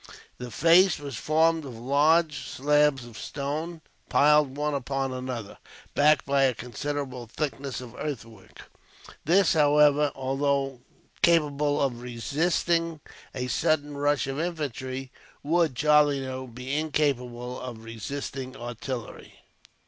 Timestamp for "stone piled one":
3.19-4.73